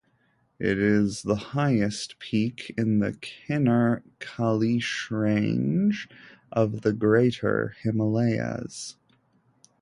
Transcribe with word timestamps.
It 0.59 0.79
is 0.79 1.21
the 1.21 1.35
highest 1.35 2.17
peak 2.17 2.73
in 2.75 2.97
the 2.97 3.13
Kinner 3.21 4.01
Kailash 4.19 5.11
range 5.11 6.09
of 6.51 6.81
the 6.81 6.91
Greater 6.91 7.75
Himalayas. 7.83 8.95